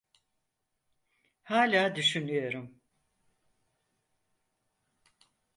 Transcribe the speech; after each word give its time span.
Hâlâ 1.43 1.95
düşünüyorum. 1.95 2.79